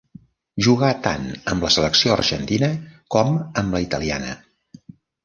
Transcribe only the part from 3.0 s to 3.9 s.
com amb la